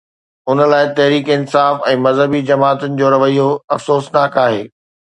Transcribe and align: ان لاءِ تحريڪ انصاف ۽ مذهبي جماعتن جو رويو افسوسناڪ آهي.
ان 0.53 0.57
لاءِ 0.71 0.87
تحريڪ 0.99 1.29
انصاف 1.35 1.85
۽ 1.91 2.01
مذهبي 2.07 2.43
جماعتن 2.49 2.99
جو 3.03 3.13
رويو 3.19 3.49
افسوسناڪ 3.79 4.45
آهي. 4.49 4.63